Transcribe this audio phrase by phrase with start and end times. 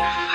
[0.00, 0.25] life.